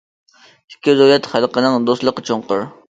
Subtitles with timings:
[0.71, 2.71] ئىككى دۆلەت خەلقىنىڭ دوستلۇقى چوڭقۇر.